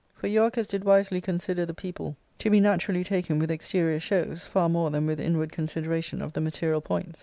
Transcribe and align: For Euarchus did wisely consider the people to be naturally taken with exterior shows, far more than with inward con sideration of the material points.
For 0.15 0.25
Euarchus 0.27 0.65
did 0.65 0.83
wisely 0.83 1.21
consider 1.21 1.63
the 1.63 1.75
people 1.75 2.17
to 2.39 2.49
be 2.49 2.59
naturally 2.59 3.03
taken 3.03 3.37
with 3.37 3.51
exterior 3.51 3.99
shows, 3.99 4.43
far 4.45 4.67
more 4.67 4.89
than 4.89 5.05
with 5.05 5.19
inward 5.19 5.51
con 5.51 5.67
sideration 5.67 6.23
of 6.23 6.33
the 6.33 6.41
material 6.41 6.81
points. 6.81 7.19